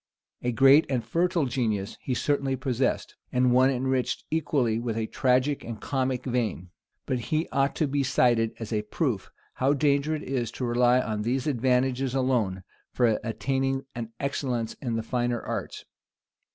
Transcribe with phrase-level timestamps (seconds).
[0.41, 5.63] A great and fertile genius he certainly possessed, and one enriched equally with a tragic
[5.63, 6.71] and comic vein;
[7.05, 10.99] but he ought to be cited as a proof, how dangerous it is to rely
[10.99, 15.85] on these advantages alone for attaining an excellence in the finer arts.